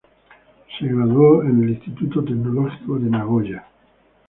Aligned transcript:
Se 0.79 0.87
graduó 0.87 1.43
en 1.43 1.61
el 1.63 1.69
Instituto 1.75 2.23
tecnológico 2.23 2.97
de 2.97 3.07
Nagoya. 3.07 3.67